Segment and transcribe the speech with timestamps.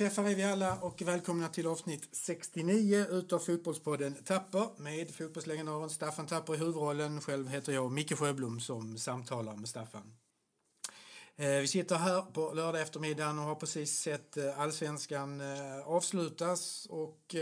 [0.00, 6.26] Ja, är vi alla och välkomna till avsnitt 69 utav Fotbollspodden Tapper med fotbollslegendaren Staffan
[6.26, 7.20] Tapper i huvudrollen.
[7.20, 10.12] Själv heter jag Micke Sjöblom som samtalar med Staffan.
[11.36, 16.86] Eh, vi sitter här på lördag eftermiddagen och har precis sett eh, allsvenskan eh, avslutas
[16.90, 17.34] och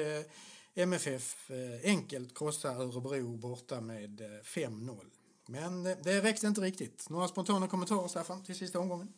[0.75, 1.51] MFF
[1.85, 4.99] enkelt krossar Örebro borta med 5-0.
[5.47, 7.11] Men det räckte inte riktigt.
[7.11, 9.13] Några spontana kommentarer, Staffan, till sista omgången?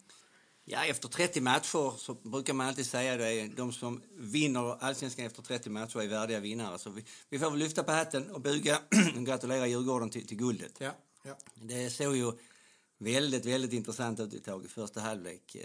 [0.72, 3.46] Ja, efter 30 matcher så brukar man alltid säga det.
[3.46, 6.78] De som vinner allsvenskan efter 30 matcher är värdiga vinnare.
[6.78, 8.78] Så vi, vi får väl lyfta på hatten och buga
[9.16, 10.72] och gratulera Djurgården till, till guldet.
[10.78, 10.90] Ja,
[11.24, 11.36] ja.
[11.54, 12.32] Det såg ju
[12.98, 15.54] väldigt, väldigt intressant ut ett tag i första halvlek.
[15.54, 15.62] Eh,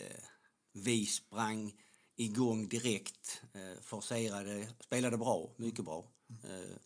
[0.73, 1.73] vi sprang
[2.15, 6.05] igång direkt, eh, forcerade, spelade bra, mycket bra.
[6.43, 6.77] Eh,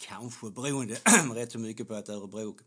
[0.00, 0.94] kanske beroende
[1.34, 2.58] rätt så mycket på att Örebro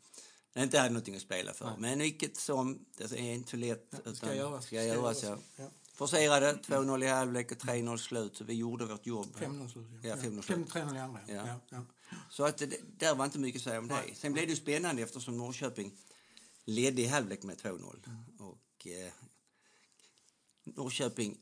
[0.57, 1.65] inte hade någonting att spela för.
[1.65, 1.75] Nej.
[1.79, 3.93] Men vilket som, det är inte så lätt.
[4.05, 4.65] Ja, ska göras.
[4.65, 5.37] Ska göras, ja.
[5.55, 5.69] ja.
[5.93, 8.37] Forcerade, 2-0 i halvlek och 3-0 slut.
[8.37, 9.35] Så vi gjorde vårt jobb.
[9.39, 9.87] 5-0 slut.
[10.03, 10.67] Ja, 5-0 slut.
[10.67, 11.59] 3-0 i andra, ja.
[11.69, 11.85] ja.
[12.29, 14.15] Så att det, där var inte mycket att säga om det.
[14.15, 15.91] Sen blev det ju spännande eftersom Norrköping
[16.65, 18.07] ledde i halvlek med 2-0.
[18.07, 18.23] Mm.
[18.39, 19.11] Och eh,
[20.63, 21.37] Norrköping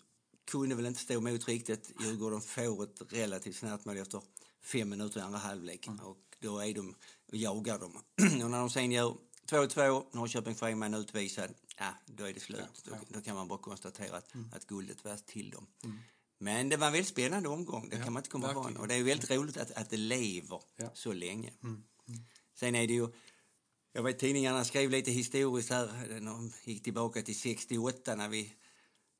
[0.47, 1.91] kunde väl inte stå emot riktigt.
[1.99, 4.21] Djurgården får ett relativt snabbt mål efter
[4.61, 5.87] fem minuter i andra halvlek.
[5.87, 5.99] Mm.
[5.99, 6.95] Och då är de
[7.27, 7.93] och jagar dem.
[8.43, 12.39] och när de sen gör 2-2, Norrköping får en man utvisad, ja, då är det
[12.39, 12.59] slut.
[12.59, 12.97] Ja, ja.
[13.09, 14.49] Då, då, kan man bara konstatera att, mm.
[14.55, 15.67] att guldet var till dem.
[15.83, 15.97] Mm.
[16.39, 18.77] Men det var en väldigt spännande omgång, det ja, kan man inte komma ifrån.
[18.77, 20.61] Och det är väldigt roligt att, att det lever
[20.93, 21.53] så länge.
[21.63, 21.83] Mm.
[22.07, 22.21] mm.
[22.55, 23.07] Sen är det ju,
[23.93, 28.53] jag vet tidningarna skrev lite historiskt här, de gick tillbaka till 68 när vi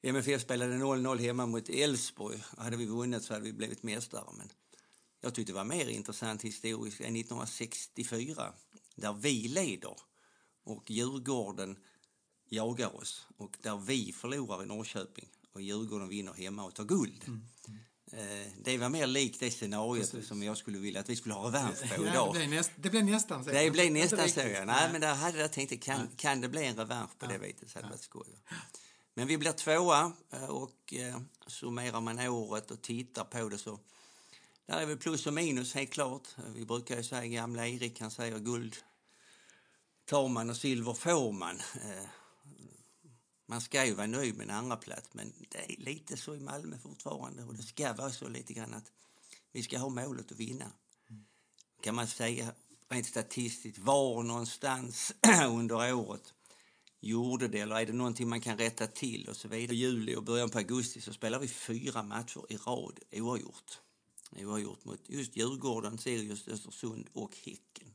[0.08, 2.44] MFF spelade 0-0 hemma mot Elfsborg.
[2.58, 4.34] Hade vi vunnit så hade vi blivit mästare.
[4.38, 4.50] Men
[5.22, 8.54] jag tyckte det var mer intressant historiskt än 1964
[8.96, 9.96] där vi leder
[10.64, 11.78] och Djurgården
[12.50, 17.23] jagar oss och där vi förlorar i Norrköping och Djurgården vinner hemma och tar guld.
[17.28, 17.42] Mm.
[18.14, 18.50] Mm.
[18.64, 20.28] Det var mer likt det scenariot Precis.
[20.28, 22.34] som jag skulle vilja att vi skulle ha revansch på idag.
[22.34, 23.52] det, blev näst, det blev nästan så.
[23.52, 24.66] Det blev nästan så, ja.
[24.66, 27.30] Nej, men där hade jag tänkt, kan, kan det bli en revansch på ja.
[27.30, 28.28] det viset så hade det varit skoj.
[29.17, 33.80] Men vi blir tvåa eh, och eh, summerar man året och tittar på det så
[34.66, 36.28] där är väl plus och minus helt klart.
[36.38, 38.76] Eh, vi brukar ju säga, gamla Erik han säger guld
[40.05, 41.61] tar man och silver får man.
[43.45, 46.39] Man ska ju vara nöjd med en andra plats men det är lite så i
[46.39, 48.92] Malmö fortfarande och det ska vara så lite grann att
[49.52, 50.72] vi ska ha målet att vinna.
[51.82, 52.52] Kan man säga
[52.89, 55.14] rent statistiskt var någonstans
[55.48, 56.34] under året
[57.00, 59.76] gjorde det eller är det någonting man kan rätta till och så vidare.
[59.76, 63.80] I juli och början på augusti så spelar vi fyra matcher i rad oavgjort
[64.36, 67.94] oavgjort mot just Djurgården, Sirius, Östersund och Häcken.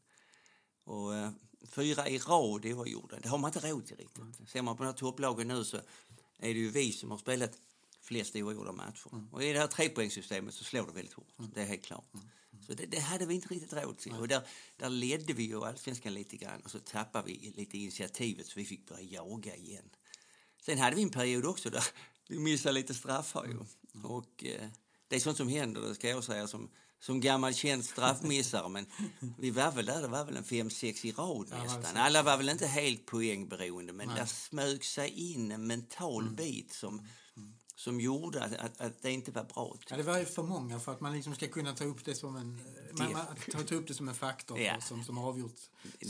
[0.85, 1.31] Och, eh,
[1.69, 4.19] fyra i rad oavgjorda, det har man inte råd till riktigt.
[4.19, 4.47] Mm.
[4.47, 5.77] Ser man på den här topplagen nu så
[6.39, 7.59] är det ju vi som har spelat
[8.01, 9.09] flest oavgjorda matcher.
[9.13, 9.29] Mm.
[9.33, 11.51] Och i det här trepoängssystemet så slår det väldigt hårt, mm.
[11.55, 12.15] det är helt klart.
[12.15, 12.27] Mm.
[12.63, 12.67] Mm.
[12.67, 14.13] Så det, det, hade vi inte riktigt råd till.
[14.13, 14.43] Och där,
[14.77, 18.65] där ledde vi ju allsvenskan lite grann och så tappade vi lite initiativet så vi
[18.65, 19.91] fick börja jaga igen.
[20.63, 21.85] Sen hade vi en period också där
[22.29, 23.51] vi missade lite straffar ju.
[23.51, 23.67] Mm.
[24.05, 24.69] Och eh,
[25.09, 26.71] det är sånt som händer, det ska jag säga, som,
[27.01, 28.69] som gammal känd straffmissare.
[28.69, 28.87] Men
[29.39, 31.97] vi var väl där, det var väl en fem sex i rad nästan.
[31.97, 34.17] Alla var väl inte helt poängberoende, men Nej.
[34.17, 36.35] där smög sig in en mental mm.
[36.35, 37.09] bit som,
[37.83, 39.77] som gjorde att, att, att, det inte var bra.
[39.89, 42.15] Ja, det var ju för många för att man liksom ska kunna ta upp det
[42.15, 42.61] som en,
[42.93, 44.81] man, man, ta, ta upp det som en faktor ja.
[44.81, 45.57] som, som avgjort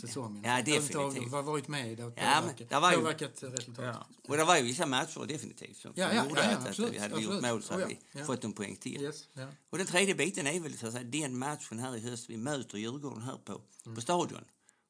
[0.01, 0.45] säsongen.
[0.45, 1.33] Ja, definitivt.
[1.33, 3.85] Har varit med och ja, påverkat, påverkat resultatet.
[3.85, 4.07] Ja.
[4.29, 6.95] Och det var ju vissa matcher definitivt som ja, ja, gjorde ja, att, absolut, att
[6.95, 7.35] vi hade absolut.
[7.35, 9.03] gjort mål så hade vi fått en poäng till.
[9.03, 9.29] Yes,
[9.71, 12.37] och den tredje biten är väl så att säga, den matchen här i höst vi
[12.37, 13.95] möter Djurgården här på, mm.
[13.95, 14.45] på Stadion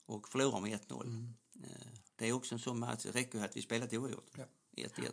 [0.07, 1.03] och förlorar med 1-0.
[1.03, 1.35] Mm.
[1.65, 1.71] Eh,
[2.17, 4.37] det är också en sån match, det räcker ju att vi spelat oavgjort.
[4.77, 5.13] 1-1.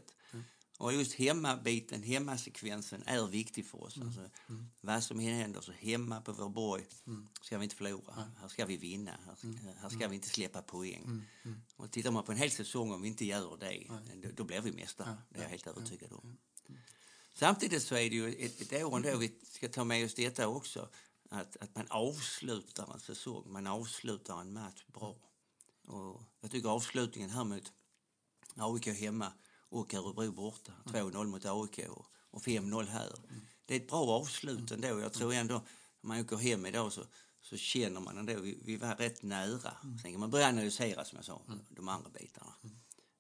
[0.80, 3.96] Och just hemmabiten, hemmasekvensen är viktig för oss.
[3.96, 4.08] Mm.
[4.08, 4.66] Alltså, mm.
[4.82, 7.28] Vad som händer så hemma på vår borg mm.
[7.42, 8.14] ska vi inte förlora.
[8.14, 8.30] Mm.
[8.42, 9.12] Här ska vi vinna.
[9.26, 9.60] Här, ska, mm.
[9.82, 11.04] här ska vi inte släppa poäng.
[11.04, 11.24] Mm.
[11.44, 11.62] Mm.
[11.76, 14.62] Och tittar man på en hel säsong om vi inte gör det, då, då blir
[14.62, 15.18] vi mästare.
[15.30, 16.38] Det är jag helt övertygad om.
[17.34, 20.48] Samtidigt så är det ju ett, ett år ändå, vi ska ta med oss detta
[20.48, 20.90] också,
[21.30, 25.16] att, att man avslutar en säsong, man avslutar en match bra.
[25.88, 27.74] Och jag tycker avslutningen här mot
[28.56, 29.34] AIK hemma
[29.70, 30.72] och Örebro borta.
[30.86, 31.80] 2-0 mot AIK
[32.32, 33.10] och 5-0 här.
[33.66, 35.00] Det är ett bra avslut ändå.
[35.00, 35.54] Jag tror ändå,
[36.02, 37.06] när man åker hem idag så,
[37.42, 39.74] så känner man ändå, vi, vi var rätt nära.
[40.02, 42.54] Sen kan man börja analysera som jag sa, de andra bitarna.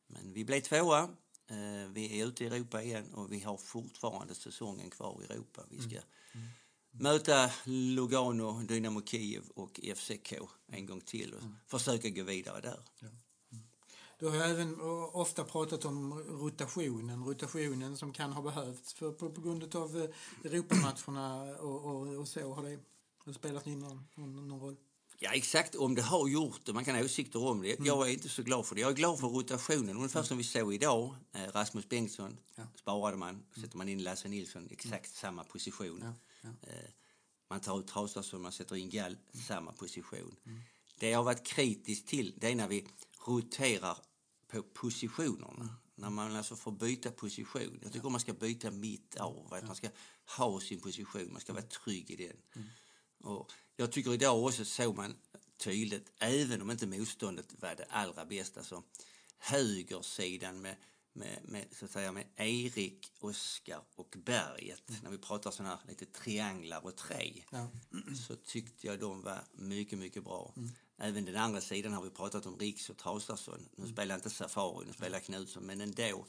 [0.07, 1.03] Men vi blev tvåa,
[1.47, 5.61] eh, vi är ute i Europa igen och vi har fortfarande säsongen kvar i Europa.
[5.69, 5.99] Vi ska
[6.91, 10.33] möta Lugano, Dynamo Kiev och FCK
[10.67, 12.79] en gång till och försöka gå vidare där.
[14.19, 14.81] Du har även
[15.13, 20.51] ofta pratat om rotationen, rotationen som kan ha behövts för, på, på grund av eh,
[20.51, 22.53] Europamatcherna och, och, och så.
[22.53, 22.79] Har det,
[23.25, 24.75] har spelat in någon, någon, roll?
[25.19, 26.73] Ja, exakt om det har gjort det.
[26.73, 27.73] Man kan ha åsikter om det.
[27.73, 27.85] Mm.
[27.85, 28.81] Jag är inte så glad för det.
[28.81, 29.97] Jag är glad för rotationen.
[29.97, 31.15] Ungefär som vi såg idag.
[31.33, 32.63] Eh, Rasmus Bengtsson ja.
[32.75, 33.43] sparade man.
[33.61, 35.15] Sätter man in Lasse Nilsson, exakt mm.
[35.15, 35.99] samma position.
[36.03, 36.13] Ja.
[36.41, 36.69] Ja.
[36.69, 36.89] Eh,
[37.49, 39.45] man tar ut Traustason, man sätter in Gall, mm.
[39.47, 40.35] samma position.
[40.45, 40.61] Mm.
[40.99, 42.87] Det jag har varit kritisk till, det är när vi
[43.27, 43.97] roterar
[44.51, 45.75] på positionerna.
[45.95, 47.79] När man alltså får byta position.
[47.83, 49.53] Jag tycker man ska byta mitt av.
[49.53, 49.89] Att man ska
[50.37, 52.37] ha sin position, man ska vara trygg i den.
[52.55, 52.67] Mm.
[53.23, 55.15] Och jag tycker idag också såg man
[55.57, 58.83] tydligt, även om inte motståndet var det allra bästa, så
[59.37, 60.75] högersidan med,
[61.13, 65.01] med, med, så att säga, med Erik, Oskar och Berget, mm.
[65.03, 67.67] när vi pratar sådana här lite trianglar och tre, ja.
[68.27, 70.53] så tyckte jag de var mycket, mycket bra.
[70.57, 70.69] Mm.
[71.01, 73.69] Även den andra sidan har vi pratat om Riks och Traustason.
[73.75, 73.93] Nu mm.
[73.93, 76.25] spelar inte Safari, nu spelar Knutsson, men ändå.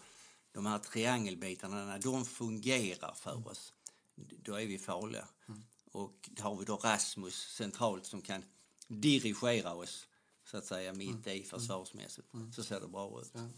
[0.53, 3.47] De här triangelbitarna, när de fungerar för mm.
[3.47, 3.73] oss,
[4.17, 5.29] då är vi farliga.
[5.49, 5.63] Mm.
[5.93, 8.45] Och har vi då Rasmus centralt som kan
[8.89, 10.07] dirigera oss
[10.45, 11.39] så att säga mitt mm.
[11.39, 12.35] i försvarsmässigt.
[12.35, 12.53] Mm.
[12.53, 13.31] Så ser det bra ut.
[13.33, 13.49] Ja,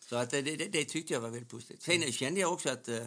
[0.00, 1.82] så att det, det, det, tyckte jag var väldigt positivt.
[1.82, 2.12] Sen mm.
[2.12, 3.06] kände jag också att eh,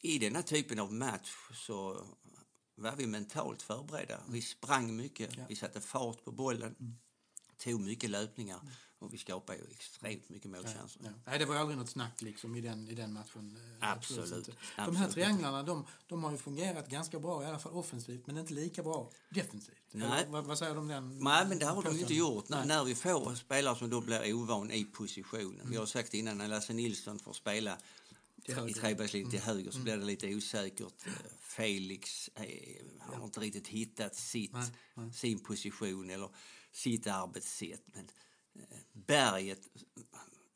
[0.00, 2.06] i den här typen av match så
[2.82, 4.20] var vi mentalt förberedda.
[4.28, 5.44] Vi sprang mycket, ja.
[5.48, 6.98] vi satte fart på bollen, mm.
[7.58, 8.60] tog mycket löpningar.
[8.60, 8.72] Mm.
[9.00, 11.00] Och vi skapar ju extremt mycket målchanser.
[11.04, 11.22] Ja, ja.
[11.26, 13.58] Nej, det var aldrig något snack liksom i den, i den matchen.
[13.80, 14.32] Eh, absolut.
[14.32, 14.56] Absolut.
[14.76, 18.38] De här trianglarna, de, de har ju fungerat ganska bra, i alla fall offensivt, men
[18.38, 19.74] inte lika bra defensivt.
[19.90, 20.26] Nej.
[20.28, 21.18] vad, vad, säger du om den?
[21.18, 22.48] Nej, men det har de inte gjort.
[22.48, 25.60] När, när vi får spelare som då blir ovan i positionen.
[25.60, 25.70] Mm.
[25.70, 27.78] Vi har sagt innan, när Lasse Nilsson får spela
[28.48, 29.56] i trebackslinjen till mm.
[29.56, 29.84] höger så mm.
[29.84, 31.06] blir det lite osäkert.
[31.06, 32.42] Eh, Felix är,
[33.00, 33.24] har ja.
[33.24, 35.12] inte riktigt hittat sitt, nej, nej.
[35.12, 36.30] sin position eller
[36.72, 37.82] sitt arbetssätt.
[37.86, 38.10] Men
[38.92, 39.68] berget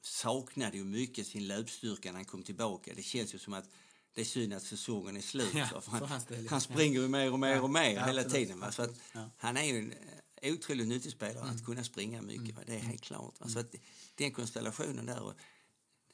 [0.03, 2.93] saknade ju mycket sin löpstyrka när han kom tillbaka.
[2.97, 3.69] Det känns ju som att
[4.15, 5.55] det är synd att säsongen är slut.
[5.55, 8.61] Ja, han, han, springer ju mer och mer och mer ja, hela tiden.
[8.61, 8.73] Va?
[8.73, 8.91] Så att
[9.37, 9.95] Han är ju en
[10.43, 11.57] eh, otroligt nyttig spelare mm.
[11.57, 12.57] att kunna springa mycket.
[12.57, 12.65] Mm.
[12.67, 13.41] Det är helt klart.
[13.41, 13.49] Va?
[13.49, 13.75] Så att
[14.15, 15.35] den konstellationen där.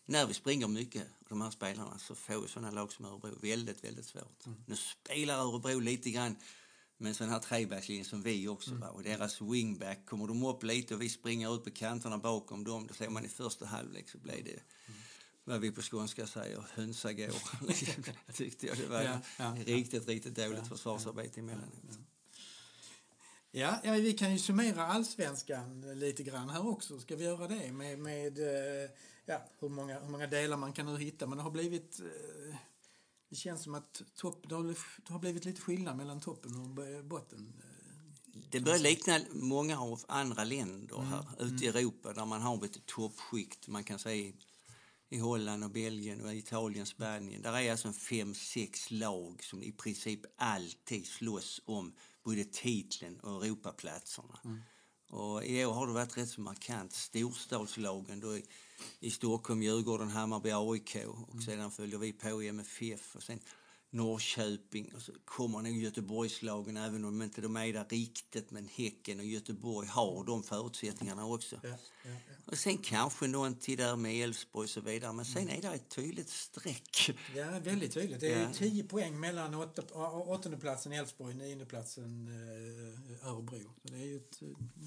[0.09, 3.85] När vi springer mycket, de här spelarna, så får ju sådana lag som Örebro väldigt,
[3.85, 4.47] väldigt svårt.
[4.47, 4.59] Mm.
[4.67, 6.37] Nu spelar Örebro lite grann
[6.97, 8.89] med en sån här trebackslinje som vi också mm.
[8.89, 12.87] Och deras wingback, kommer de upp lite och vi springer ut på kanterna bakom dem,
[12.87, 15.01] då ser man i första halvlek så blev det mm.
[15.45, 17.35] vad vi på skånska säger, hönsagår.
[18.33, 21.83] tyckte jag det var ja, ja, riktigt, riktigt dåligt ja, försvarsarbete emellanåt.
[21.89, 21.95] Ja,
[23.51, 27.01] ja, vi kan ju summera allsvenskan lite grann här också.
[27.01, 28.91] Ska vi göra det med, med eh,
[29.27, 31.27] ja, hur, många, hur många delar man kan nu hitta?
[31.27, 32.57] Men det har blivit eh,
[33.29, 34.63] det känns som att topp, det, har,
[35.07, 37.53] det har blivit lite skillnad mellan toppen och botten.
[38.51, 41.55] Det börjar likna många av andra länder här mm.
[41.55, 41.79] ute i mm.
[41.79, 43.69] Europa där man har ett toppskikt.
[43.69, 44.33] Man kan säga
[45.11, 47.43] i Holland och Belgien och Italien, Spanien.
[47.43, 51.93] Där är alltså fem, sex lag som i princip alltid slåss om
[52.29, 54.39] både titeln och Europaplatserna.
[54.45, 54.61] Mm.
[55.11, 56.93] Och I år har det varit rätt så markant.
[56.93, 58.39] Storstadslagen då
[59.01, 61.43] i Stockholm, Djurgården, Hammarby, AIK och mm.
[61.43, 63.41] sedan följer vi på i MFF och sen
[63.91, 69.19] Norrköping och så kommer nog Göteborgslagen även om inte de är där riktigt men Häcken
[69.19, 71.61] och Göteborg har de förutsättningarna också.
[71.63, 72.35] Ja, ja, ja.
[72.45, 75.69] Och sen kanske någon till där med Elfsborg och så vidare men sen är det
[75.69, 77.11] ett tydligt streck.
[77.37, 78.21] Ja, väldigt tydligt.
[78.21, 78.53] Det är ja.
[78.53, 83.75] 10 poäng mellan åttondeplatsen Elfsborg och niondeplatsen eh, Örebro.
[83.83, 84.41] Så det är ett,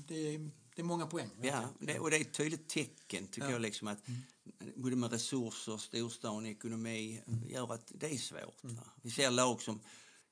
[0.07, 1.29] det är det är många poäng.
[1.41, 3.51] Ja, det, och det är ett tydligt tecken tycker ja.
[3.51, 4.21] jag liksom att mm.
[4.75, 7.49] både med resurser, storstaden, ekonomi mm.
[7.49, 8.63] gör att det är svårt.
[8.63, 8.77] Mm.
[9.01, 9.79] Vi ser lag som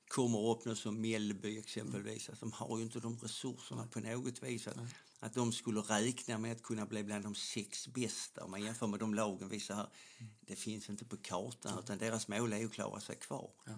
[0.08, 2.34] kommer upp nu som Mjällby exempelvis, mm.
[2.34, 4.68] att de har ju inte de resurserna på något vis.
[4.68, 4.76] Att,
[5.20, 8.86] att de skulle räkna med att kunna bli bland de sex bästa om man jämför
[8.86, 9.88] med de lagen vi ser här.
[10.18, 10.32] Mm.
[10.40, 13.50] Det finns inte på kartan utan deras mål är att klara sig kvar.
[13.66, 13.72] Ja.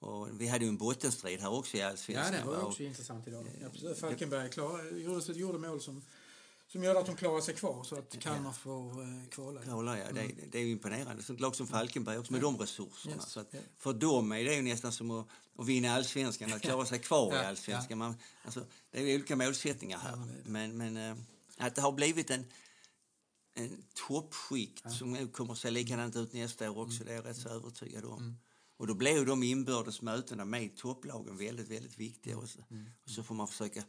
[0.00, 2.34] Och vi hade ju en bottenstrid här också i Allsvenskan.
[2.34, 3.46] Ja, det var också och, intressant idag.
[3.82, 6.02] Ja, Falkenberg klar, gjorde, gjorde mål som,
[6.68, 8.52] som gör att de klarar sig kvar så att Kalmar ja.
[8.52, 9.62] får eh, kvala.
[9.62, 10.04] Kvala, ja.
[10.04, 10.14] Mm.
[10.14, 11.22] Det, det, är ju imponerande.
[11.22, 12.46] Sånt lag som Falkenberg också med ja.
[12.46, 13.14] de resurserna.
[13.14, 13.30] Yes.
[13.30, 15.26] Så att, För dem är det ju nästan som att,
[15.58, 17.98] att vinna Allsvenskan, att klara sig kvar i Allsvenskan.
[17.98, 18.14] Man,
[18.44, 20.18] alltså, det är olika målsättningar här.
[20.44, 21.16] men, men äh,
[21.58, 22.44] att det har blivit en
[23.54, 27.06] en toppskikt som kommer att se likadant ut nästa år också, mm.
[27.06, 28.18] det är jag rätt så övertygad om.
[28.18, 28.36] Mm.
[28.80, 32.38] Och då blev de inbördes mötena med topplagen väldigt, väldigt viktiga.
[32.38, 32.86] Och så, mm.
[33.04, 33.84] och så får man försöka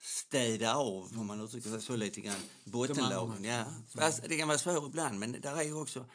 [0.00, 3.44] städa av, om man uttrycker sig så lite grann, bottenlagen.
[3.44, 3.64] Ja.
[3.88, 6.06] Fast det kan vara svårt ibland, men där är ju också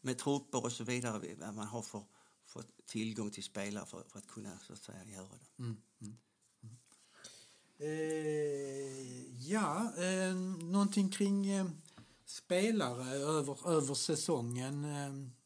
[0.00, 2.02] med trupper och så vidare, vad man har för,
[2.46, 5.62] för tillgång till spelare för, för, att kunna så att säga göra det.
[5.62, 5.76] Mm.
[6.00, 6.16] Mm.
[6.62, 6.76] mm.
[7.78, 10.34] Eh, ja, eh,
[10.64, 11.66] någonting kring eh,
[12.26, 14.84] spelare över, över säsongen.
[14.84, 15.39] Eh,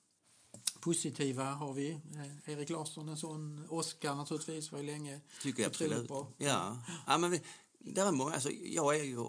[0.84, 1.90] positiva har vi.
[1.90, 3.66] Eh, Erik Larsson en sån.
[3.68, 6.08] Oskar naturligtvis var ju länge Tycker jag absolut.
[6.08, 6.32] bra.
[6.38, 6.78] Ja.
[7.06, 7.40] ja men vi,
[7.78, 9.26] där är många, alltså, jag är ju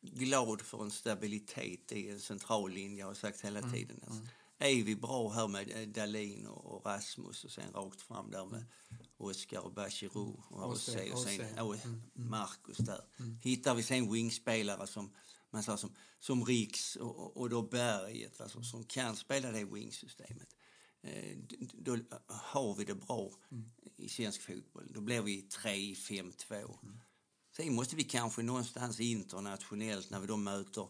[0.00, 4.00] glad för en stabilitet i en central linje, jag har sagt hela Mm, tiden.
[4.06, 4.22] Alltså,
[4.58, 8.46] Är vi bra här med eh, Dahlin och och Rasmus och sen rakt fram där
[8.46, 8.64] med
[9.16, 11.76] Oskar och Bachirou och Ose, Ose och sen oh,
[12.12, 13.00] Marcus där.
[13.42, 15.10] Hittar vi sen wingspelare som
[15.50, 19.64] man sa, som, som Riks och, och, och då Berget alltså, som kan spela det
[19.64, 20.54] wingsystemet.
[21.02, 21.38] Eh,
[21.74, 23.30] då har vi det bra
[23.96, 24.92] i svensk fotboll.
[24.94, 26.78] Då blir vi 3-5-2.
[27.56, 30.88] Sen måste vi kanske någonstans internationellt när vi då möter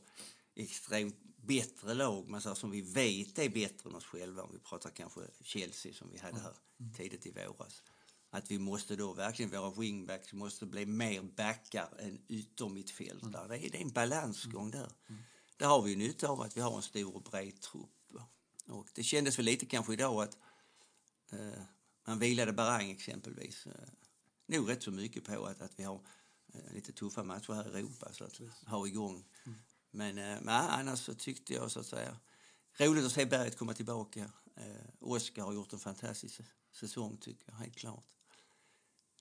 [0.55, 4.59] extremt bättre lag, men så som vi vet är bättre än oss själva, om vi
[4.59, 6.55] pratar kanske Chelsea som vi hade här
[6.97, 7.83] tidigt i våras.
[8.31, 13.49] Att vi måste då verkligen, våra wingbacks måste bli mer backar än yttermittfältare.
[13.49, 14.93] Det, är, det är en balansgång där.
[15.57, 17.98] Där har vi nytta av att vi har en stor och bred trupp.
[18.68, 20.37] Och det kändes väl lite kanske idag att
[21.32, 21.62] eh,
[22.06, 23.66] man vilade Barang exempelvis.
[23.66, 23.88] Eh,
[24.46, 26.00] nog rätt så mycket på att, att vi har
[26.54, 29.25] eh, lite tuffa matcher här i Europa så att ha igång.
[29.90, 32.16] Men, eh, men annars så tyckte jag så att säga
[32.78, 34.30] roligt att se Berget komma tillbaka.
[34.56, 34.64] Eh,
[34.98, 36.40] Oskar har gjort en fantastisk
[36.72, 38.04] säsong tycker jag, helt klart.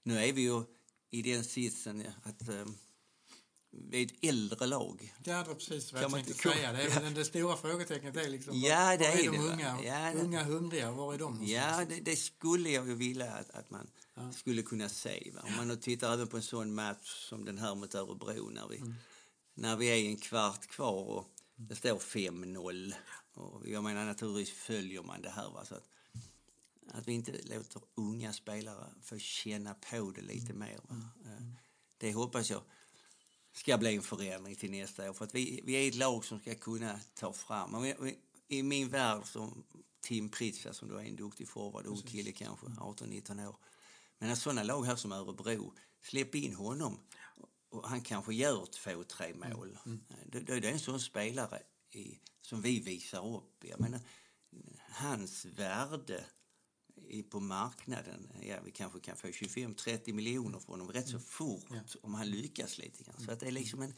[0.04, 0.64] Nu är vi ju
[1.10, 2.78] i den sitsen ja, att ehm,
[3.90, 5.14] vi är ett äldre lag.
[5.24, 6.72] Det hade precis vad jag tänkte inte- säga.
[6.72, 9.54] Det, är väl det stora frågetecknet är liksom, Ja, det var är är de det,
[9.54, 10.92] unga, Ja, unga hungriga?
[10.92, 11.46] Var är de?
[11.46, 13.88] Ja, det, det skulle jag ju vilja att, att man
[14.34, 15.32] skulle kunna se.
[15.36, 15.42] Va?
[15.48, 18.68] Om man nu tittar även på en sån match som den här mot Örebro när
[18.68, 18.82] vi,
[19.54, 22.94] när vi är en kvart kvar och det står 5-0.
[23.34, 25.50] Och jag menar naturligtvis följer man det här.
[25.50, 25.66] Va?
[25.66, 25.88] Så att,
[26.92, 30.80] att vi inte låter unga spelare få känna på det lite mer.
[30.90, 30.96] Va?
[31.26, 31.46] Eh,
[31.98, 32.62] Det hoppas jag
[33.58, 35.14] ska bli en förändring till nästa år.
[35.14, 37.76] För att vi, vi är ett lag som ska kunna ta fram.
[37.76, 39.64] Och vi- I min värld som
[40.02, 43.56] Tim Pritsa som då är en duktig forward, ung kille kanske, 18-19 år.
[44.20, 47.00] Men sådana lag här som Örebro, släpp in honom
[47.70, 49.78] och han kanske gör två, tre mål.
[50.26, 51.60] Då, då är det en sån spelare
[51.92, 53.64] i, som vi visar upp.
[53.64, 54.00] Jag menar,
[54.92, 56.26] hans värde
[57.30, 61.66] på marknaden, ja, vi kanske kan få 25-30 miljoner för honom rätt så fort
[62.02, 63.26] om han lyckas lite grann.
[63.26, 63.94] Så att det är liksom en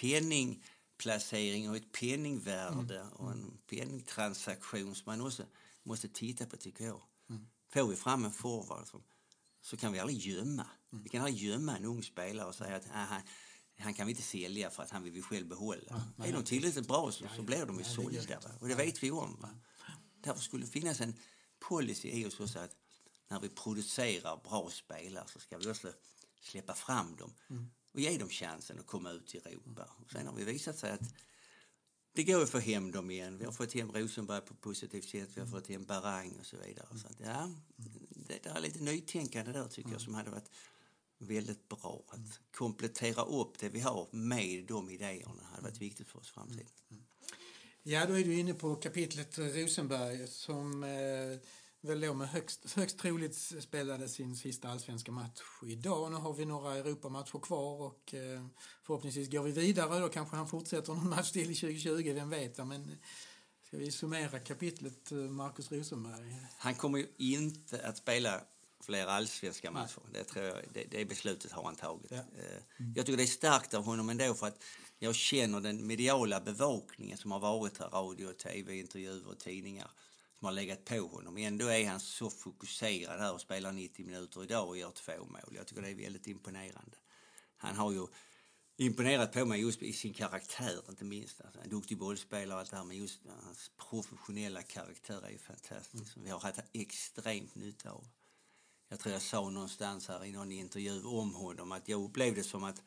[0.00, 5.44] penningplacering och ett penningvärde och en penningtransaktion som man också
[5.82, 7.02] måste titta på tycker jag.
[7.72, 9.02] Får vi fram en forward som,
[9.60, 10.66] så kan vi aldrig gömma.
[10.90, 13.22] Vi kan aldrig gömma en ung spelare och säga att ah,
[13.78, 16.02] han, kan vi inte sälja för att han vill vi själv behålla.
[16.18, 18.38] är de tillräckligt bra så, så blir de ju sålda.
[18.60, 19.38] Och det vet vi om.
[19.40, 19.48] Va?
[20.20, 21.14] Därför skulle det finnas en
[21.68, 22.76] policy i oss också att
[23.28, 25.92] när vi producerar bra spelare så ska vi också
[26.40, 27.34] släppa fram dem
[27.92, 29.88] och ge dem chansen att komma ut i Europa.
[30.04, 31.14] Och sen har vi visat sig att
[32.14, 33.38] det går att få hem dem igen.
[33.38, 36.46] Vi har fått hem Rosenberg på ett positivt sätt, vi har fått hem Barang och
[36.46, 36.98] så vidare.
[36.98, 37.50] Så att, ja,
[38.08, 40.50] det, det är lite nytänkande där tycker jag som hade varit
[41.18, 42.02] väldigt bra.
[42.08, 46.32] Att komplettera upp det vi har med de idéerna hade varit viktigt för oss i
[46.32, 46.66] framtiden.
[46.90, 47.02] Mm.
[47.02, 47.41] Mm.
[47.82, 51.38] Ja, då är du inne på kapitlet Rosenberg som eh,
[51.80, 56.10] väl då med högst, högst troligt spelade sin sista allsvenska match idag.
[56.12, 58.46] Nu har vi några Europamatcher kvar och eh,
[58.82, 60.00] förhoppningsvis går vi vidare.
[60.00, 62.58] Då kanske han fortsätter någon match till i 2020, vem vet.
[62.58, 62.98] ja, Men
[63.66, 66.36] ska vi summera kapitlet eh, Marcus Rosenberg?
[66.58, 68.40] Han kommer ju inte att spela
[68.80, 70.02] fler allsvenska matcher.
[70.12, 72.10] Det, tror jag, det, det beslutet har han tagit.
[72.10, 72.16] Ja.
[72.16, 72.62] Eh,
[72.94, 74.62] Jag tycker det är starkt av honom ändå för att
[75.02, 79.90] jag känner den mediala bevakningen som har varit här, radio, tv, intervjuer och tidningar
[80.38, 81.36] som har legat på honom.
[81.36, 85.54] Ändå är han så fokuserad här och spelar 90 minuter idag och gör två mål.
[85.56, 86.96] Jag tycker det är väldigt imponerande.
[87.56, 88.06] Han har ju
[88.76, 91.40] imponerat på mig just i sin karaktär inte minst.
[91.40, 95.38] Alltså, en duktig bollspelare och allt det här men just hans professionella karaktär är ju
[95.38, 96.16] fantastisk.
[96.16, 98.06] Vi har haft extremt nytta av.
[98.88, 102.64] Jag tror jag sa någonstans här i någon intervju om honom att jag upplevde som
[102.64, 102.82] att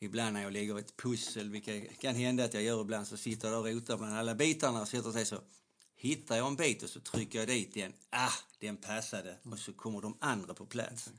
[0.00, 3.48] ibland när jag lägger ett pussel, vilket kan hända att jag gör ibland, så sitter
[3.48, 5.40] jag och rotar bland alla bitarna och sätter sig så
[5.96, 7.92] hittar jag en bit och så trycker jag dit den.
[8.10, 9.38] Ah, den passade.
[9.42, 11.12] Och så kommer de andra på plats.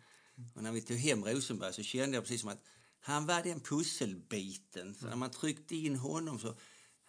[0.56, 2.64] Och när vi tog hem Rosenberg så kände jag precis som att
[3.00, 4.96] han var den pusselbiten.
[4.96, 6.56] Så när man tryckte in honom så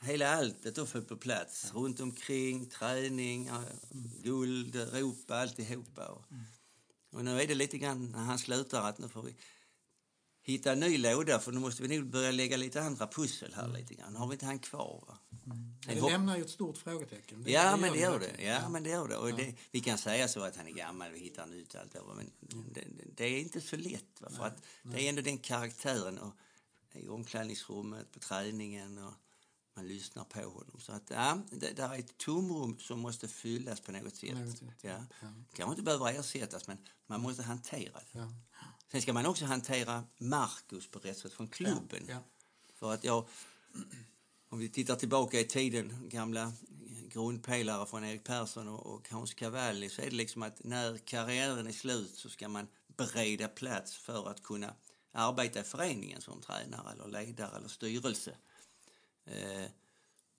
[0.01, 1.73] hela alltet då föll på plats.
[1.75, 3.51] Runt omkring, träning,
[4.23, 6.09] guld, Europa, alltihopa.
[6.09, 6.25] Och,
[7.13, 9.37] och nu är det lite grann när han slutar att nu får vi
[10.52, 13.69] hitta en ny låda för nu måste vi nog börja lägga lite andra pussel här
[13.69, 14.17] lite grann.
[14.17, 15.05] Har vi inte han kvar.
[15.09, 15.19] Va?
[15.85, 17.43] Sen Det hopp- lämnar ju ett stort frågetecken.
[17.45, 18.43] Det- Ja, men det gör det.
[18.45, 19.17] Ja, men det gör det.
[19.17, 21.93] Och det, vi kan säga så att han är gammal, vi hittar nytt och allt
[21.93, 22.31] det, men
[22.73, 22.85] det,
[23.17, 24.21] det är inte så lätt.
[24.21, 24.31] Va?
[24.37, 26.35] För att det är ändå den karaktären och,
[26.95, 29.12] i omklädningsrummet, på träningen och
[29.76, 30.81] man lyssnar på honom.
[30.81, 34.35] Så att, ja, det där är ett tomrum som måste fyllas på något sätt.
[34.35, 35.05] något sätt, Ja.
[35.23, 35.28] ja.
[35.55, 38.19] Kanske inte behöver ersättas, men man måste hantera det.
[38.19, 38.33] Ja.
[38.90, 42.04] Sen ska man också hantera Marcus på rätt sätt från klubben.
[42.09, 42.18] Ja.
[42.75, 43.28] För att jag,
[44.49, 46.52] om vi tittar tillbaka i tiden, gamla
[47.09, 51.66] grundpelare från Erik Persson och, och Hans Cavalli, så är det liksom att när karriären
[51.66, 52.66] är slut så ska man
[52.97, 54.75] bereda plats för att kunna
[55.12, 58.37] arbeta i föreningen som tränare eller ledare eller styrelse.
[59.25, 59.71] Eh,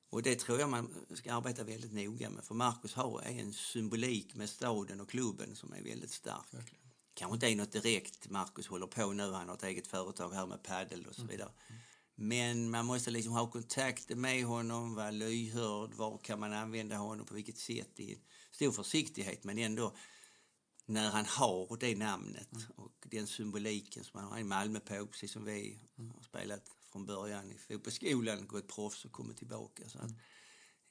[0.10, 4.36] och det tror jag man ska arbeta väldigt noga med, för Marcus har en symbolik
[4.36, 6.54] med staden och klubben som är väldigt stark.
[6.54, 6.89] Verkligen.
[7.20, 10.46] Kanske inte är något direkt Marcus håller på nu, han har ett eget företag här
[10.46, 11.52] med paddel och så vidare.
[12.16, 17.26] Men man måste liksom ha kontakt med honom, vara lyhörd, var kan man använda honom,
[17.26, 18.20] på vilket sätt, i
[18.52, 19.96] stor försiktighet men ändå
[20.86, 24.40] när han har det namnet och den symboliken som han har.
[24.40, 25.80] I Malmö på, precis som vi
[26.16, 29.90] har spelat från början i fotbollsskolan, gått proffs och kommit tillbaka.
[29.90, 30.12] Så att,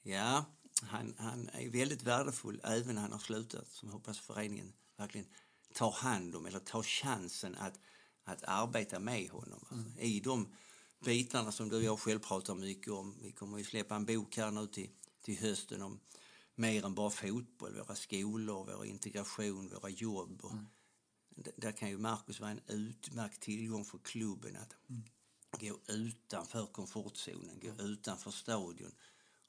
[0.01, 0.45] ja,
[0.81, 5.27] han, han är väldigt värdefull även när han har slutat, som hoppas föreningen verkligen
[5.73, 7.79] tar hand om eller tar chansen att,
[8.23, 9.65] att arbeta med honom.
[9.69, 10.47] Alltså, I de
[11.05, 13.17] bitarna som du och jag själv pratar mycket om.
[13.21, 14.89] Vi kommer ju släppa en bok här nu till,
[15.21, 15.99] till hösten om
[16.55, 20.41] mer än bara fotboll, våra skolor, vår integration, våra jobb.
[21.35, 24.75] D- Där kan ju Marcus vara en utmärkt tillgång för klubben att
[25.59, 28.91] gå utanför komfortzonen, gå utanför stadion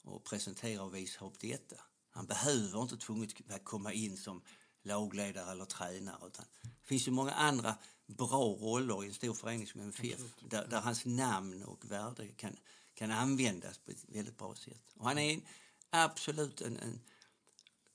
[0.03, 1.75] och presentera och visa upp detta.
[2.09, 4.41] Han behöver inte tvunget komma in som
[4.83, 7.75] lagledare eller tränare utan det finns ju många andra
[8.07, 12.57] bra roller i en stor förening som MFF där, där hans namn och värde kan,
[12.93, 14.93] kan användas på ett väldigt bra sätt.
[14.95, 15.41] Och han är en,
[15.89, 16.99] absolut en, en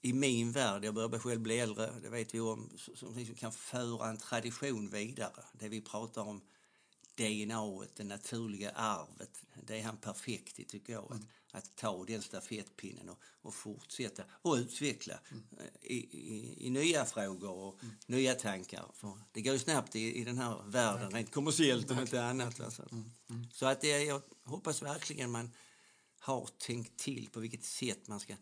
[0.02, 3.52] i min värld, jag börjar själv bli äldre, det vet vi om, som liksom kan
[3.52, 5.44] föra en tradition vidare.
[5.52, 6.40] Det vi pratar om
[7.16, 11.12] DNA, det naturliga arvet, det är han perfekt i tycker jag.
[11.12, 15.44] Att, att ta den stafettpinnen och, och fortsätta och utveckla mm.
[15.82, 18.90] i, i, i nya frågor och nya tankar.
[18.94, 22.60] För det går ju snabbt i, i den här världen, rent kommersiellt om inte annat.
[22.60, 22.88] Alltså.
[22.88, 23.04] Så,
[23.52, 25.50] så att det, jag hoppas verkligen man
[26.18, 28.34] har tänkt till på vilket sätt man ska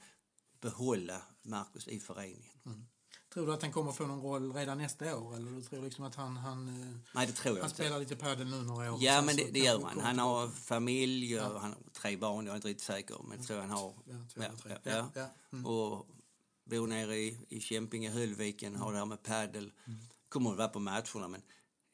[0.60, 2.58] behålla Marcus i föreningen.
[2.66, 2.86] Mm.
[3.34, 5.36] Tror du att han kommer få någon roll redan nästa år?
[5.36, 7.82] Eller du tror liksom att han, han, eh, Nej, det tror jag han inte.
[7.82, 8.98] spelar lite padel nu några år?
[9.02, 10.00] Ja, men det, det gör han.
[10.00, 13.46] Han har familj och han har tre barn, jag är inte riktigt säker, men jag
[13.46, 13.94] tror han har.
[14.06, 14.72] Ja, två eller tre.
[14.84, 15.20] ja, Ja, ja.
[15.20, 15.28] ja.
[15.52, 15.66] Mm.
[15.66, 16.06] Och
[16.70, 19.72] bor nere i, i Kämpinge, Höllviken, har det här med padel.
[19.86, 19.98] Mm.
[20.28, 21.42] Kommer att vara på matcherna, men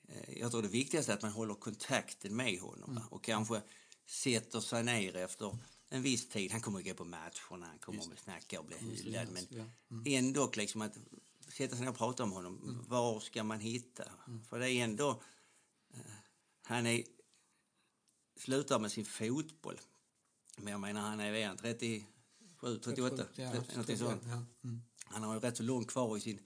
[0.08, 3.02] eh, jag tror det viktigaste är att man håller kontakten med honom Mm.
[3.10, 3.62] och kanske
[4.06, 6.52] sätter sig ner efter en viss tid.
[6.52, 9.64] Han kommer att gå på matcherna, han kommer att snacka och bli hyllad, men ja.
[10.18, 10.96] ändå liksom att
[11.52, 12.62] sätta sig ner och prata om honom.
[12.62, 12.84] Mm.
[12.88, 14.04] Var ska man hitta?
[14.48, 15.22] För det är ändå...
[15.94, 16.00] eh,
[16.62, 17.04] Han är
[18.36, 19.80] slutar med sin fotboll.
[20.56, 24.22] Men jag menar, han är han 37, 38, Ja, någonting sånt.
[24.26, 24.44] Ja.
[24.64, 24.82] Mm.
[25.04, 26.38] Han har ju rätt så långt kvar i sin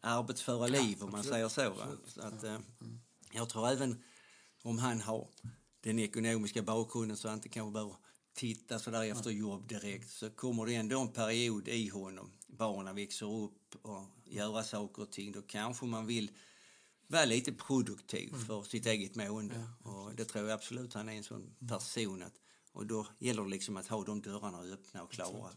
[0.00, 1.74] arbetsföra liv om man säger så.
[2.06, 2.58] Så att, eh,
[3.32, 4.02] Jag tror även
[4.62, 5.30] om han har
[5.80, 7.96] den ekonomiska bakgrunden så han inte kanske behöver
[8.34, 12.30] titta så där efter jobb direkt så kommer det ändå en period i honom.
[12.46, 15.32] Barnen växer upp och göra saker och ting.
[15.32, 16.30] Då kanske man vill
[17.06, 19.68] vara lite produktiv för sitt eget mående.
[19.82, 22.22] Och det tror jag absolut han är en sån person.
[22.22, 22.34] Att,
[22.72, 25.50] och då gäller det liksom att ha de dörrarna öppna och klara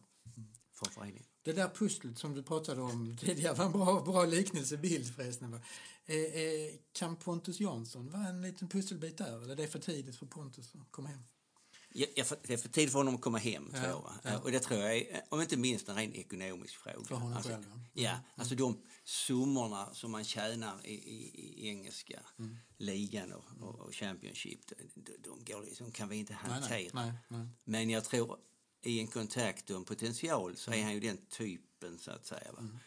[0.74, 1.24] för föreningen.
[1.44, 5.52] Det där pusslet som du pratade om tidigare var en bra, bra liknelsebild förresten.
[5.52, 5.60] Va?
[6.06, 9.44] Eh, eh, kan Pontus Jansson vara en liten pusselbit där?
[9.44, 11.24] Eller är det för tidigt för Pontus att komma hem?
[11.90, 12.06] Ja,
[12.44, 14.34] det är för tid för honom att komma hem, Ja, tror jag.
[14.34, 14.40] ja.
[14.40, 17.04] Och det tror jag är, om inte minst, en ren ekonomisk fråga.
[17.06, 18.10] För honom alltså, själv, ja.
[18.10, 18.22] Mm.
[18.36, 22.58] Alltså de summorna som man tjänar i, i, i engelska Mm.
[22.78, 24.60] ligan och, och, och Championship,
[24.96, 26.70] de, de, går, liksom- de kan vi inte hantera.
[26.70, 27.48] nej, nej, nej.
[27.64, 28.38] Men jag tror
[28.82, 32.52] i en kontakt och en potential så är han ju den typen, så att säga.
[32.52, 32.60] Va?
[32.60, 32.78] Mm.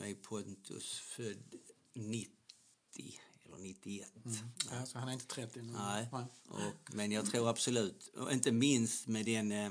[0.00, 1.54] Nu är Pontus född
[1.94, 2.30] 90
[3.46, 4.08] eller 91.
[4.70, 5.72] Ja, så han är inte 30 nu.
[5.72, 6.08] Nej.
[6.48, 6.60] Och,
[6.94, 9.70] men jag tror absolut, och inte minst med den eh,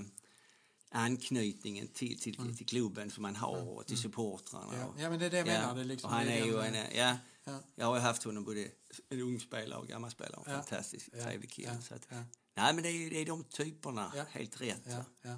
[0.90, 4.68] anknytningen till, till, till klubben som man har och till supportrarna.
[4.68, 4.80] Mm.
[4.80, 5.76] Ja, och- ja, men det är det jag menar.
[5.76, 7.60] Det liksom, och han är ju en, ja, Ja.
[7.76, 8.68] jag har haft honom både
[9.10, 10.44] en ung spelare och gammal spelare.
[10.46, 10.58] En Ja.
[10.62, 11.68] fantastisk Ja, trevlig kille.
[11.74, 12.24] ja, Så att, ja.
[12.56, 14.26] Nej, men det är, det är de typerna, Ja.
[14.32, 14.82] helt rätt.
[14.86, 15.38] Ja, ja.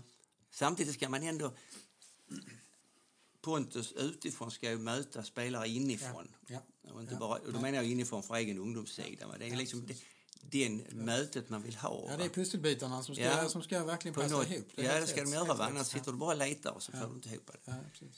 [0.52, 1.54] Samtidigt ska man ändå...
[3.42, 6.36] Pontus utifrån ska ju möta spelare inifrån.
[6.48, 6.60] Ja,
[6.96, 9.38] Och, inte ja, bara, och då menar jag inifrån för egen ungdomssida.
[9.40, 9.96] Det är liksom det,
[10.42, 12.06] den mötet man vill ha.
[12.10, 13.50] ja, det är pusselbitarna som ska, Ja.
[13.50, 14.68] som ska verkligen passa något- ihop.
[14.76, 15.54] är ja, det ska rätt, de göra.
[15.54, 15.66] va.
[15.66, 17.60] Annars sitter du bara och letar och så får du inte ihop det.
[17.66, 17.74] Ja.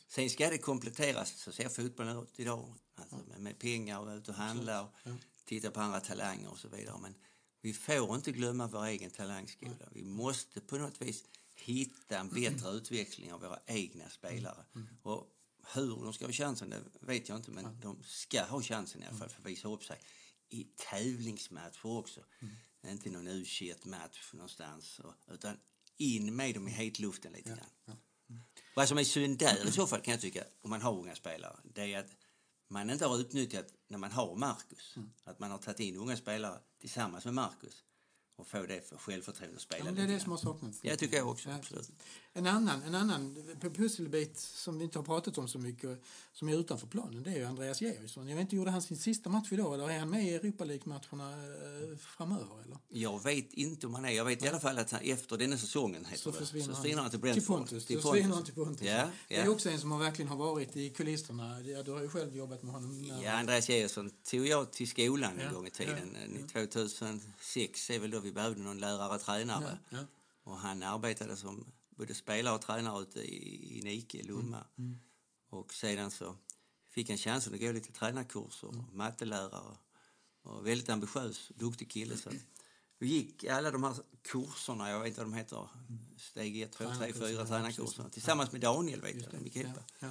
[0.08, 2.74] Sen ska det kompletteras, så ser fotbollen ut idag.
[2.96, 4.90] Alltså med, med pengar och ut och handla och
[5.46, 6.98] titta på andra talanger och så vidare.
[7.02, 7.16] Men
[7.62, 9.76] vi får inte glömma vår egen talangskola.
[9.92, 11.24] Vi måste på något vis
[11.56, 14.66] hitta en bättre utveckling av våra egna spelare.
[15.04, 15.28] Och
[15.74, 19.06] hur de ska ha chansen, det vet jag inte, men de ska ha chansen i
[19.06, 20.00] alla fall för att visa upp sig
[20.50, 22.24] i tävlingsmatcher också.
[22.88, 23.46] Inte någon u
[23.86, 25.02] match någonstans,
[25.32, 25.58] utan
[25.98, 27.98] in med dem i hetluften lite grann.
[28.76, 31.16] Vad som är synd där i så fall kan jag tycka, om man har unga
[31.16, 32.18] spelare, det är att
[32.68, 34.94] man inte har utnyttjat när man har Marcus.
[34.96, 35.10] Mm.
[35.24, 37.84] Att man har tagit in unga spelare tillsammans med Marcus
[38.38, 39.86] och få det för självförtroende att spela.
[39.86, 40.80] Ja, det är det som har saknats.
[40.82, 41.50] Ja, tycker jag också.
[41.50, 41.90] Ja, absolut.
[42.34, 43.36] En annan, en annan
[43.76, 47.36] pusselbit som vi inte har pratat om så mycket, som är utanför planen, det är
[47.36, 48.28] ju Andreas Georgsson.
[48.28, 50.64] Jag vet inte, gjorde han sin sista match idag eller är han med i Europa
[50.64, 52.64] League-matcherna eh, framöver?
[52.66, 52.78] Eller?
[52.90, 54.10] Jag vet inte om han är.
[54.10, 54.48] Jag vet ja.
[54.48, 57.20] i alla fall att han, efter denna säsongen heter så försvinner, så försvinner han till
[57.20, 57.44] Brentford.
[57.44, 57.86] Till Pontus.
[57.86, 58.12] Till Pontus.
[58.12, 58.88] försvinner han till Pontus.
[58.88, 61.62] Ja, Det är också en som har verkligen har varit i kulisserna.
[61.62, 63.20] Ja, du har ju själv jobbat med honom.
[63.24, 66.18] Ja, Andreas Georgsson tog jag till skolan en gång i tiden.
[66.54, 69.78] 2006 är väl då vi behövde någon lärare, tränare.
[70.44, 74.64] Och han arbetade som både spelare och tränare ute i, i Nike, Lomma.
[74.78, 74.90] Mm.
[74.90, 75.00] Mm.
[75.50, 76.36] Och sedan så
[76.90, 78.86] fick han chansen att gå lite tränarkurser, mm.
[78.94, 79.78] mattelärare
[80.42, 82.18] och väldigt ambitiös, duktig kille.
[82.18, 82.30] Så
[83.00, 85.70] vi gick alla de här kurserna, jag vet inte vad de heter,
[86.18, 89.72] steg 1, 2, 3, 4 tränarkurserna tillsammans med Daniel, vet du, Mikael.
[89.76, 90.10] Ja, ja.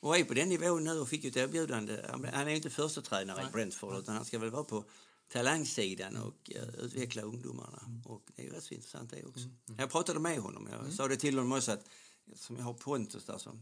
[0.00, 2.04] Och är på den nivån nu och fick ett erbjudande.
[2.32, 4.84] Han är inte första tränare i Brentford utan han ska väl vara på
[5.28, 7.82] talangsidan och uh, utveckla ungdomarna.
[7.86, 8.02] Mm.
[8.02, 9.44] Och det är rätt så intressant det också.
[9.44, 9.56] Mm.
[9.68, 9.80] Mm.
[9.80, 10.68] Jag pratade med honom.
[10.72, 11.88] Jag sa det till honom också att
[12.34, 13.58] som jag har Pontus där så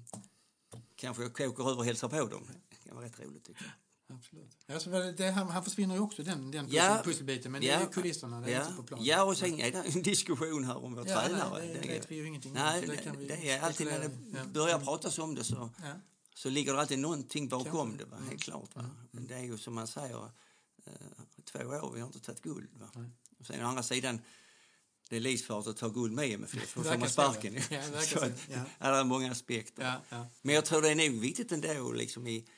[0.97, 2.51] kanske jag åker över och hälsar på dem.
[2.69, 3.73] Det kan vara rätt roligt tycker jag.
[4.09, 4.57] Absolut.
[4.69, 7.89] Alltså, det, han, han försvinner ju också den, den ja, pusselbiten, men ja, det är
[7.89, 9.05] kulisserna, det ja, är inte på plan.
[9.05, 11.59] Ja, och sen är det en diskussion här om vår ja, tränare.
[11.59, 12.89] Nej, det, det vet vi ju ingenting nej, om.
[12.89, 15.93] Det, det, det är alltid när det börjar pratas om det så, ja.
[16.35, 18.17] så ligger det alltid någonting bakom det, va?
[18.29, 18.77] helt klart.
[18.77, 18.81] Va?
[18.81, 18.95] Mm.
[19.11, 20.31] Men det är ju som man säger, eh,
[21.45, 22.71] två år, vi har inte tagit guld.
[22.73, 22.89] Va?
[23.39, 24.21] Och sen å andra sidan,
[25.09, 27.55] det är livsfarligt att ta guld med MFF, för får man sparken.
[27.71, 28.65] Ja, så att, ja.
[28.79, 29.83] det är många aspekter.
[29.83, 30.27] Ja, ja.
[30.43, 32.49] Men jag tror det är nog viktigt ändå liksom i,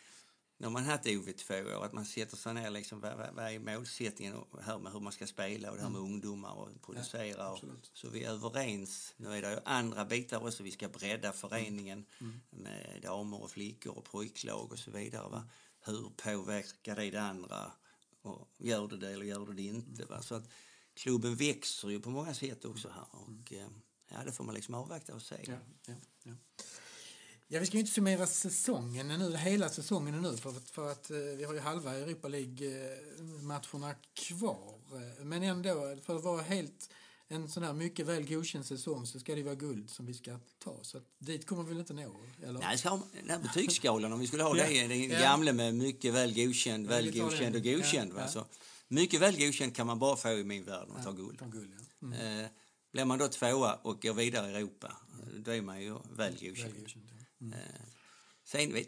[0.58, 3.44] när man haft OV två år, att man sätter sig ner liksom, vad, vad, vad
[3.44, 6.12] är målsättningen här med hur man ska spela och det här med mm.
[6.12, 7.38] ungdomar och producera.
[7.38, 7.60] Ja, och,
[7.92, 9.14] så vi är överens.
[9.16, 12.32] Nu är det ju andra bitar också, vi ska bredda föreningen mm.
[12.52, 12.62] mm.
[12.62, 15.28] med damer och flickor och pojklag och så vidare.
[15.28, 15.44] Va?
[15.80, 17.72] Hur påverkar det det andra?
[18.26, 20.04] Och gör det det eller gör det det inte?
[20.04, 20.22] Va?
[20.22, 20.48] Så att
[20.94, 23.72] klubben växer ju på många sätt också här och mm.
[24.10, 25.36] ja, det får man liksom avvakta och se.
[25.44, 25.54] Ja,
[25.86, 26.32] ja, ja.
[27.48, 31.16] Ja, vi ska ju inte summera säsongen nu, hela säsongen nu för, för att eh,
[31.16, 34.74] vi har ju halva Europa League-matcherna kvar.
[35.24, 36.90] Men ändå, för att vara helt
[37.28, 40.38] en sån här mycket väl godkänd säsong så ska det vara guld som vi ska
[40.58, 40.78] ta.
[40.82, 42.16] Så dit kommer vi väl inte nå?
[42.42, 42.60] Eller?
[42.60, 45.20] Nej, ska, den här betygsskalan, om vi skulle ha det, den ja.
[45.20, 48.12] gamla med mycket väl godkänd, väl godkänd och godkänd.
[48.16, 48.28] Ja, ja.
[48.28, 48.46] Så,
[48.88, 51.38] mycket väl godkänd kan man bara få i min värld om man tar guld.
[51.38, 52.06] Ta guld ja.
[52.06, 52.44] mm.
[52.44, 52.50] eh,
[52.92, 54.96] blir man då tvåa och går vidare i Europa,
[55.36, 56.72] då är man ju väl godkänd.
[56.72, 57.04] Väl godkänd
[57.40, 57.52] Mm.
[57.52, 57.58] Eh,
[58.44, 58.84] sen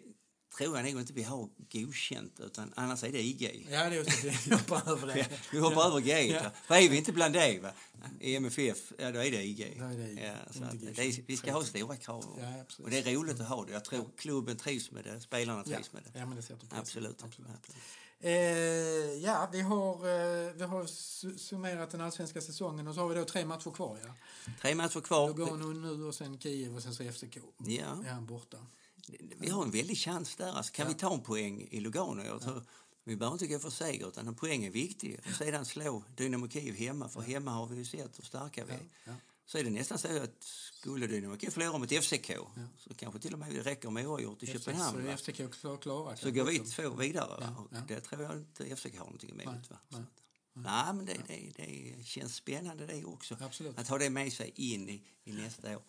[0.58, 3.66] tror jag nog inte vi har godkänt, utan annars är det IG.
[3.70, 4.46] Ja, det är just det.
[4.46, 5.28] Vi hoppar över det.
[5.52, 6.26] vi hoppar över G.
[6.26, 6.50] Ja.
[6.66, 7.70] För är vi inte bland det, va?
[8.20, 9.76] i MFF, ja då är det IG.
[9.78, 12.24] Ja, det är, ja, så att det är, vi ska ha stora krav.
[12.40, 13.72] Ja, och det är roligt att ha det.
[13.72, 16.18] Jag tror klubben trivs med det, spelarna trivs med det.
[16.18, 16.72] Ja, men det absolut.
[16.72, 17.24] absolut.
[17.24, 17.76] absolut.
[18.20, 18.32] Eh,
[19.24, 20.86] ja, vi har, eh, vi har
[21.38, 23.98] summerat den allsvenska säsongen och så har vi då tre matcher kvar.
[24.04, 24.12] Ja.
[24.62, 25.28] Tre matcher kvar.
[25.28, 27.38] Lugano nu och sen Kiev och sen så FCK.
[27.58, 28.04] Ja.
[28.06, 28.58] Är han borta.
[29.38, 30.52] Vi har en väldig chans där.
[30.52, 30.92] Alltså, kan ja.
[30.92, 32.22] vi ta en poäng i Lugano?
[32.22, 32.62] Jag tror, ja.
[33.04, 35.20] Vi behöver inte gå för seger, utan en poäng är viktig.
[35.26, 38.72] Och sedan slå Dynamo Kiev hemma, för hemma har vi ju sett hur starka vi
[38.72, 38.88] är.
[39.04, 39.12] Ja
[39.48, 42.46] så är det nästan så att skulle Dynamo förlora mot FCK ja.
[42.78, 45.16] så kanske till och med det räcker med oavgjort i FCK, Köpenhamn.
[45.18, 47.78] Så, FCK klara, så går vi två vidare ja, och ja.
[47.88, 49.70] det tror jag inte FCK har någonting emot.
[49.70, 49.76] Va?
[49.88, 50.02] Nej.
[50.52, 53.36] Nej, men det, det, det känns spännande det också.
[53.40, 53.78] Absolut.
[53.78, 55.82] Att ha det med sig in i, i nästa år.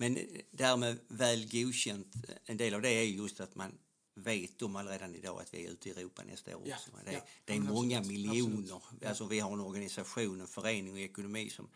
[0.00, 0.18] Men
[0.50, 3.78] därmed väl godkänt, en del av det är just att man
[4.14, 6.68] vet de redan idag att vi är ute i Europa nästa år.
[6.68, 8.76] Ja, det, ja, det är många absolut, miljoner.
[8.76, 9.04] Absolut.
[9.04, 11.68] Alltså, vi har en organisation, en förening och ekonomi som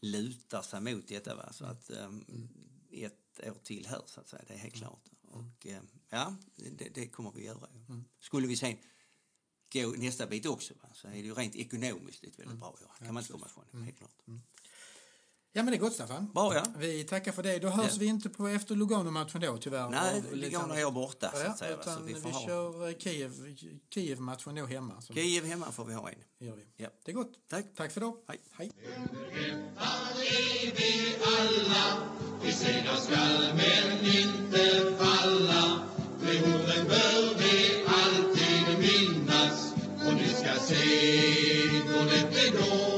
[0.00, 1.34] lutar sig mot detta.
[1.34, 1.52] Va?
[1.52, 2.48] Så att um, mm.
[2.90, 4.88] ett år till här, så att säga, det är helt mm.
[4.88, 5.04] klart.
[5.22, 7.68] Och uh, ja, det, det, kommer vi göra.
[7.88, 8.04] Mm.
[8.20, 8.76] Skulle vi sen
[9.72, 10.88] gå nästa bit också, va?
[10.94, 12.58] så är det ju rent ekonomiskt ett väldigt mm.
[12.58, 12.78] bra år.
[12.98, 13.84] kan man inte komma ifrån, mm.
[13.84, 14.22] helt klart.
[15.56, 16.30] Ja men det är gott Staffan.
[16.34, 16.62] Bra ja.
[16.78, 17.58] Vi tackar för det.
[17.58, 17.96] Då hörs ja.
[18.00, 19.90] vi inte på efter Lugano-matchen då tyvärr.
[19.90, 21.76] Nej, Lugano är jag borta så att säga.
[21.80, 22.46] Utan så vi, vi ha...
[22.46, 23.56] kör eh, Kiev,
[23.94, 25.00] Kiev-matchen då hemma.
[25.00, 25.14] Så...
[25.14, 26.46] Kiev hemma får vi ha en.
[26.46, 26.62] Gör vi.
[26.76, 26.88] Ja.
[27.04, 27.32] Det är gott.
[27.50, 27.66] Tack.
[27.76, 28.14] Tack för idag.
[28.28, 28.40] Hej.
[28.52, 28.72] Hej.
[30.76, 32.02] vi alla,
[32.42, 35.80] vi segrar skall men inte falla.
[36.20, 39.74] De orden bör vi alltid minnas
[40.06, 40.76] och ni ska se
[41.88, 42.95] då det går